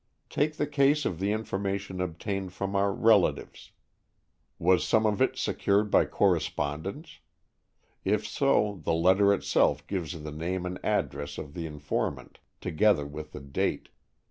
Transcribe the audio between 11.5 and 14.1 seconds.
the informant, together with the date.